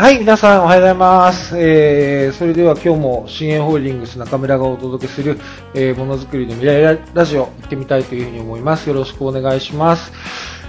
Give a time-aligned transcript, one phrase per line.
[0.00, 1.58] はい、皆さんおはようございます。
[1.58, 5.38] えー、それでは今日も新栄ホールディングス中村がお届けする、
[5.74, 8.88] えー、ものづくりの未来ラジオ行ってみたいというふうに思います。
[8.88, 10.10] よろしくお願いします。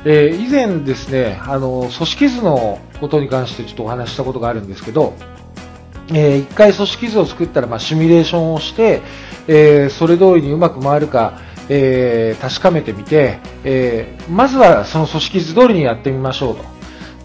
[0.03, 5.13] えー、以前ですね、あの、組織図のことに関してちょっとお話ししたことがあるんですけど、
[6.09, 9.01] えー、一回組織図を作ったら、まあ、シミュレーションをして、
[9.47, 16.70] えー、それ通りにうまく回るか、えー、確かめてみて、えー、まずはその組織図通りにやってみましょうと。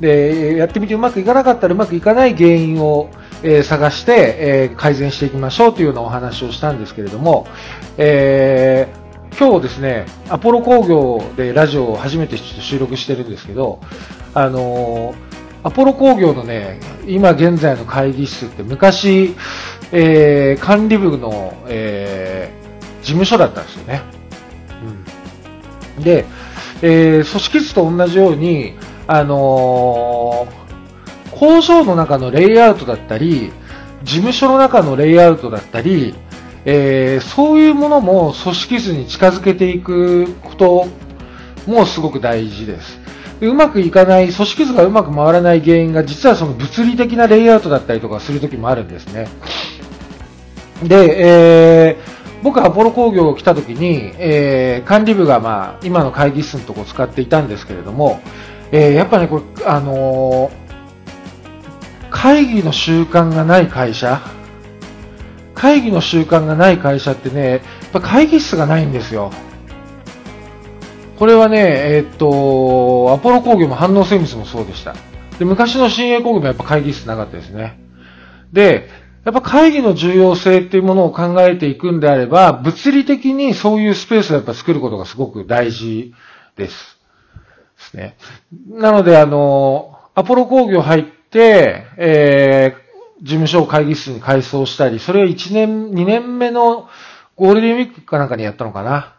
[0.00, 3.10] で、やってみてうまくいかなかったらうまくいかない原因を、
[3.42, 7.46] えー、探して、えー、改善していきましょうというようなお話をしたんですけれども、
[7.96, 13.80] えー、今日ですね、アポロ工業でラジオを初めて収録してるんですけど、
[14.34, 15.14] あの
[15.62, 19.34] アポロ工業のね、今現在の会議室って昔、
[19.92, 24.02] えー、管理部の、えー、事務所だったんですよね。
[25.96, 26.24] うん、で、
[26.82, 28.74] えー、組織図と同じように、
[29.06, 33.52] あのー、工場の中のレイアウトだったり、
[34.02, 36.14] 事務所の中のレイアウトだったり、
[36.64, 40.88] えー、そういうものも組織図に近づけていくこと
[41.66, 42.98] もすごく大事です。
[43.40, 49.28] うまくいかない、組織図がうまく回らない原因が実はその物理的なレイアウトだったりとかするときもあるんですね。
[50.82, 58.20] で、えー、僕アポロ工業を来たときに、えー、管理部がまあ今の会議室のとこ使っていたんですけれども、
[58.72, 60.50] えー、やっぱね、これ、あの
[62.10, 64.20] 会議の習慣がない会社、
[65.54, 67.60] 会議の習慣がない会社ってね、やっ
[67.92, 69.30] ぱ会議室がないんですよ。
[71.18, 74.94] これはね、えー、っと、アポロ工業も反応精密もそうでした。
[75.38, 77.78] で、昔の新鋭工業もやっぱ会議室なかったですね。
[78.52, 78.88] で、
[79.24, 86.14] やっぱ会議の重要性っていうものを考えていくんであれば、物理的にそういうスペースをやっぱ作ることがすごく大事
[86.56, 86.95] です。
[87.96, 88.16] ね。
[88.68, 96.88] なので、あの、アポロ工業入って、えー、事務所を会議室に改装したり、それを1年、2年目の
[97.34, 99.15] ゴールデンウィークかなんかにやったのかな。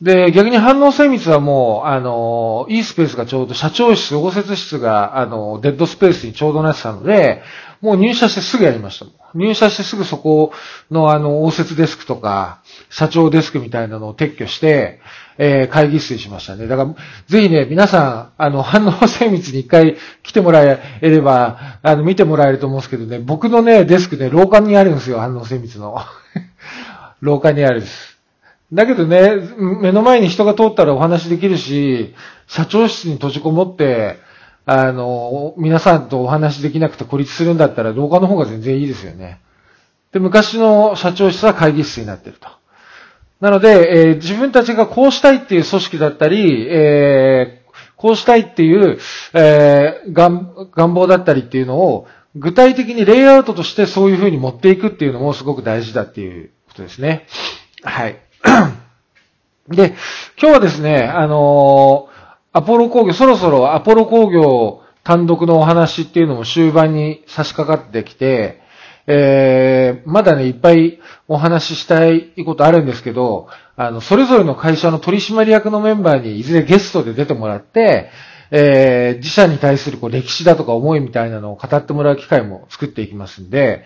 [0.00, 7.42] で、逆に反応精密はもう、あの、いいスペースがちょうど、社長室、応接室が、あの、デッドスペースにちょうどなってたので、
[7.82, 9.06] もう入社してすぐやりました。
[9.34, 10.52] 入社してすぐそこ
[10.90, 15.00] の、あの、応接デスクとか、社長デスクみたいなのを撤去して、
[15.36, 16.66] えー、会議室にしましたね。
[16.66, 16.94] だから、
[17.26, 25.98] ぜひね、皆さん、あの、反応精密に一回来てもらえれば、あの、見てもらえると思うんですけどね、僕のね、デスクね、廊下にあるんですよ、反応精密の。
[27.20, 28.19] 廊下にあるんです。
[28.72, 29.32] だけどね、
[29.80, 32.14] 目の前に人が通ったらお話できるし、
[32.46, 34.18] 社長室に閉じこもって、
[34.64, 39.40] あの、皆さんとお話できなくて孤立するんだったら廊下の方が全然いいですよね。
[40.12, 42.48] で、昔の社長室は会議室になってると。
[43.40, 48.98] なので、えー、自分たちがこうしたいっていう組織だったり、えー、こうしたいっていう、
[49.34, 57.26] えー、願願望だったりっていうのを、具体的にレイアウトとしてそういう風に持っていくっていうのもすごく大事だっていうことですね。
[57.82, 58.20] はい。
[59.68, 59.94] で、
[60.40, 68.60] 今日はですね、あのー、アポロ工業、そろそろアポロ工業単独のお話っていうのも終盤に差し掛かってきて、
[69.06, 78.10] えー、まだね、いっぱいお話ししたいことあるんですけど、あの、それぞれの会社の取締役のメンバーにいずれゲストで出てもらって、
[78.50, 83.84] えー、自社に対するこう歴史だとか思いみたいなのを語ってもらう機会も作っていきますんで、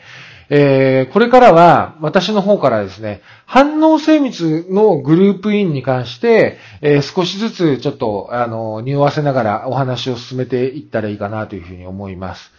[0.51, 12.53] えー、これからは私の方からですね、反応精密のグループインに関して、えー、少しずつちょっと、あの、匂わせながらお話を進めていったらいいかなというふうに思います。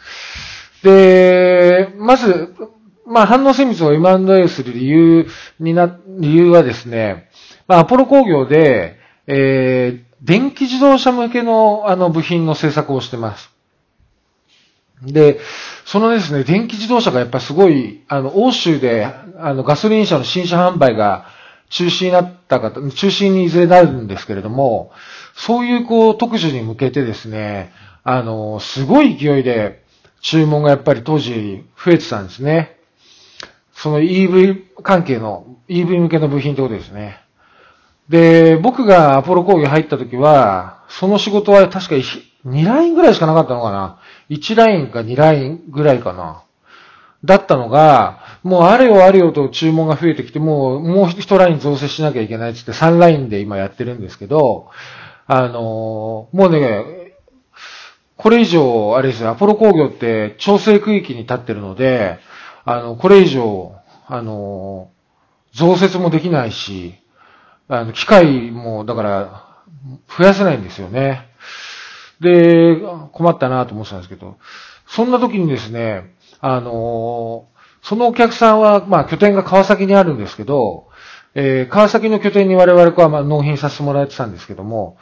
[0.83, 2.53] で、まず、
[3.05, 5.27] まあ、反応精密を M&A する理由
[5.59, 7.29] にな、理由はですね、
[7.67, 13.51] まあ、アポロ工業で、えー、電気自動車向けのあの部品の製作をしてます。
[15.03, 15.39] で、
[15.85, 19.05] そのですね、電気自動車がやっぱすごい、あの、欧州で、
[19.37, 21.25] あの、ガソリン車の新車販売が
[21.69, 24.91] 中止になった方、中止にいずれなるんですけれども、
[25.35, 27.71] そういうこう、特需に向けてですね、
[28.03, 29.83] あの、すごい勢いで
[30.21, 32.77] 注文がやっぱり当時増えてたんですね。
[33.73, 37.19] その EV 関係の、EV 向けの部品ってことですね。
[38.09, 43.99] で、僕がアポロ工業入った時は、その仕事は確か2ラインぐらいしかなかったのかな。
[44.29, 46.43] 1ラインか2ラインぐらいかな。
[47.23, 54.69] だったのが、もうあれよあれよと注文が増えてきて、もう、もう1ライン増設しなきゃいけないってって3ラインで今やってるんですけど、
[55.25, 57.15] あのー、もうね、
[58.17, 62.19] これ以上、あれですよ、アポロ工業って調整区域に立ってるので、
[62.63, 63.73] あの、これ以上、
[64.07, 66.95] あのー、増設もできないし、
[67.67, 69.45] あの、機械も、だから、
[70.17, 71.29] 増やせないんですよね。
[72.19, 72.77] で、
[73.11, 74.37] 困ったなと思ってたんですけど、
[74.87, 77.47] そんな時にですね、あの
[77.81, 80.87] そのお客さんは、まあ、拠点が川崎にあるんですけど、
[81.35, 84.97] えー、川崎の拠点に我々は、まあ、納品させてもらってたんですけども、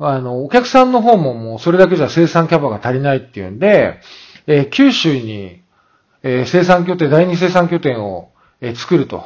[0.00, 4.00] あの、お客さんの方ももうそれだけじゃ生産キャパが足りないっていうんで、
[4.46, 5.62] えー、九州に、
[6.22, 9.24] えー、生産拠点、第二生産拠点を、えー、作ると。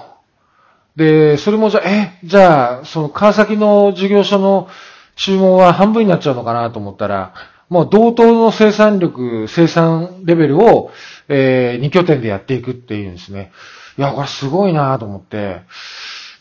[0.98, 4.68] で、それもじゃ、え、じゃあ、その川崎の事業所の
[5.14, 7.34] 注文は半分になっちゃうのかなと思ったら、
[7.68, 10.90] もう同等の生産力、生産レベルを、
[11.28, 13.52] えー、2拠点でやっていくっていうんですね。
[13.96, 15.60] いや、これすごいなと思って。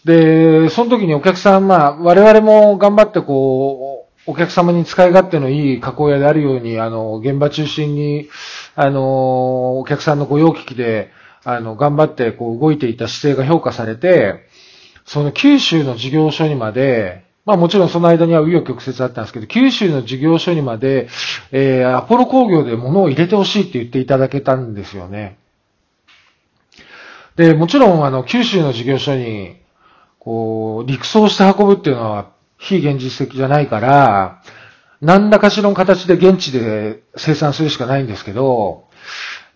[0.06, 8.27] で、その時にお客さん、まあ、我々も頑張ってこう、お客様に使い勝手のいい加工屋であるように、あの、現場中心に、
[8.75, 11.12] あの、お客さんのご用聞きで、
[11.44, 14.47] あの、頑張ってこう動いていた姿勢が評価されて、
[15.07, 21.07] その九州の事業所にまで、まあもちろんその間には紆余曲折あったんですけど、九州の事業所にまで、
[21.51, 25.38] えー、アポロ工業で物を入れてほしいって言っていただけたんですよね。
[27.38, 29.56] で、もちろんあの、九州の事業所に、
[30.19, 34.42] こう、陸送して運ぶっていうのは非現実的じゃないから、
[35.00, 38.88] 何らかしらの形で現地で生産するしかないんですけど、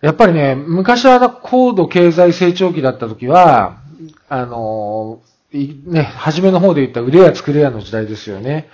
[0.00, 3.82] やっぱりね、昔は高度経済成長期だった時は、
[4.30, 5.20] あの、
[5.52, 8.68] ね、初めの方で言った腕や作れやの時代ですよね。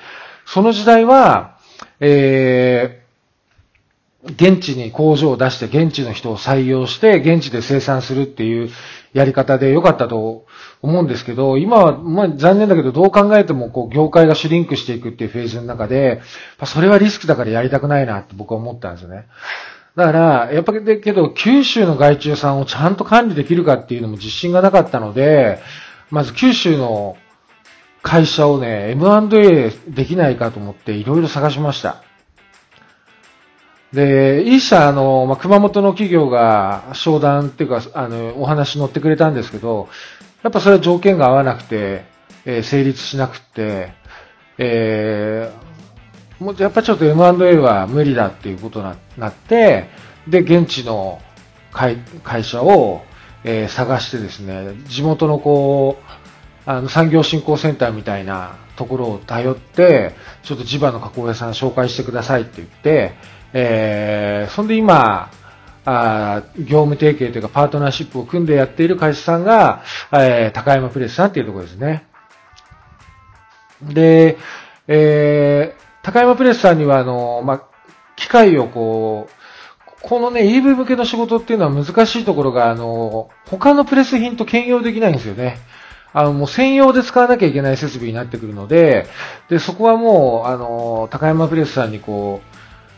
[0.47, 1.59] その時代は、
[2.01, 8.71] えー、現地に工場を出して現地の人を採用して現地で生産するっていう
[9.13, 10.47] やり方で良かったと
[10.81, 16.21] 思うんですけど、今は、まあ残念だけどどう考えてもこう業界がシュリンクしていくっていうフェーズの中で、
[16.65, 19.27] それはリスクだからやりたくないなって僕は思ったんですよね。
[19.97, 25.59] だから、やっぱりだけど、九州の外注さんをちゃんと管理できるかっていうのも自信がなかったので、
[26.11, 27.17] まず九州の
[28.03, 32.03] 会社をね、M&A できないかと思っていろいろ探しました。
[33.93, 39.89] で、一社、あの、まあ、熊本の企業が商談っていうか、あの、お話乗ってくれたんですけど、
[40.43, 42.05] やっぱそれは条件が合わなくて、
[42.45, 43.93] えー、成立しなくて、
[44.59, 49.89] えー、もうやっぱちょっと M&A は無理だっていうことになって、
[50.29, 51.21] で、現地の
[51.73, 53.03] 会会社を、
[53.45, 63.15] えー、探してですね、地元のこう、あの産業振興センターみたいなところを頼って、ちょっと地場の加工屋さん紹介してくださいって言って、
[63.53, 65.31] えー、そんで今、
[65.85, 69.83] あ業務提携というかパートナーシップを組んでやっている会社さんが、
[70.13, 72.07] えー、高山プレスさんっていうところですね。
[73.83, 74.37] で、
[74.87, 77.63] えー、高山プレスさんには、あの、まあ、
[78.17, 79.38] 機械をこう、
[80.03, 85.59] このね、EV 向けの仕事っていうのは難しいところが、あの、他のプレス品と兼用できないんですよね。
[86.13, 89.07] あの、もう専用で使わなきゃいけない設備になってくるので、
[89.49, 92.41] で、そこはもう、あの、高山プレスさんにこ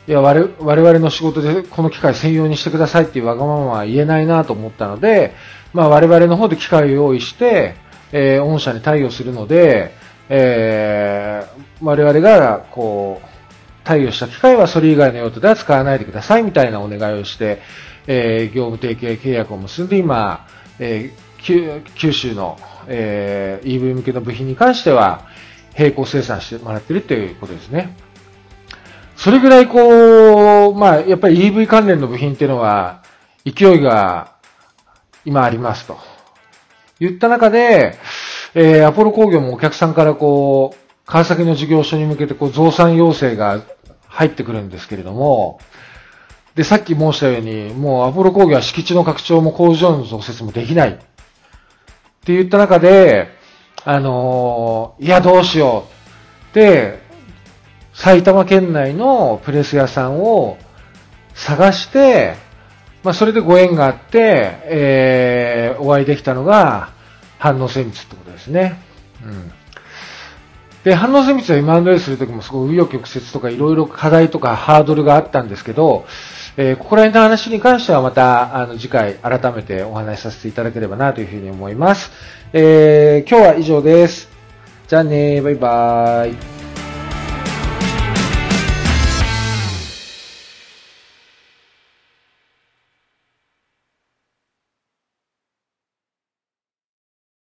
[0.07, 5.35] う、いや、我々の仕事でこの機械専用にしてくださいっていうわがままは言えないなと思ったので、
[5.73, 7.75] まあ我々の方で機械を用意して、
[8.13, 9.95] えー、御社に対応するので、
[10.29, 13.30] えー、我々が、こう、
[13.85, 17.61] 対応した機械はそれ以外の用途では使わないでくださいみたいなお願いをして、
[18.07, 20.47] えー、業務提携契約を結んで今、
[20.79, 25.27] えー、九州の、えー、EV 向けの部品に関しては
[25.79, 27.97] 並行生産してもらっているということですね。
[29.17, 33.03] それぐらいこう、まあ、やっぱり EV 関連の部品っていうのは
[33.45, 34.33] 勢いが
[35.25, 35.99] 今ありますと。
[36.99, 37.99] 言った中で、
[38.55, 43.61] えー、アポロ工業もお客さんからこう、川崎の事業所に向けてこう増産要請が
[44.21, 45.61] 入ってくるんですけれども、
[46.55, 50.91] で、さっき申したように、もうアポロ工業は敷地の拡張も工場の増設もできない。
[50.91, 53.29] って言った中で、
[53.83, 55.87] あのー、いや、どうしよ
[56.53, 56.55] う。
[56.55, 57.01] で、
[57.95, 60.59] 埼玉県内のプレス屋さんを
[61.33, 62.35] 探して、
[63.03, 66.91] まあ、それでご縁があって、えー、お会いできたのが、
[67.39, 68.79] 反応精密ってことですね。
[69.25, 69.53] うん。
[70.85, 76.07] で、反応精密は M&A するときもすごい紆余曲折とかいろいろ課題とかハードルがあったんですけど、
[76.57, 82.11] えー、ここら辺の話に関してはまた、あの、次回改めてお話しさせていただければなというふうに思います。
[82.53, 84.29] えー、今日は以上です。
[84.89, 86.50] じゃあねバイバーイ。